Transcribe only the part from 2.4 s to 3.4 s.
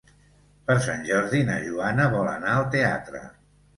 al teatre.